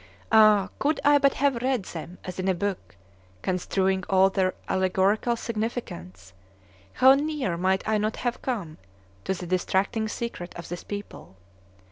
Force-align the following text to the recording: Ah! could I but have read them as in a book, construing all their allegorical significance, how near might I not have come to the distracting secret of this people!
Ah! 0.31 0.69
could 0.79 0.99
I 1.05 1.19
but 1.19 1.35
have 1.35 1.61
read 1.61 1.83
them 1.83 2.17
as 2.23 2.39
in 2.39 2.47
a 2.47 2.55
book, 2.55 2.95
construing 3.43 4.03
all 4.09 4.31
their 4.31 4.55
allegorical 4.67 5.35
significance, 5.35 6.33
how 6.93 7.13
near 7.13 7.55
might 7.55 7.87
I 7.87 7.99
not 7.99 8.15
have 8.15 8.41
come 8.41 8.79
to 9.25 9.35
the 9.35 9.45
distracting 9.45 10.07
secret 10.07 10.55
of 10.55 10.69
this 10.69 10.83
people! 10.83 11.35